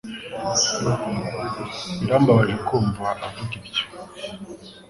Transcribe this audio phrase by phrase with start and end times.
[1.99, 3.83] Birambabaje kumva uvuga ibyo